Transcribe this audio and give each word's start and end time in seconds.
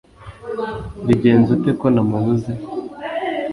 bigenze 1.05 1.49
ute 1.55 1.71
ko 1.79 1.87
namubuze 1.93 2.51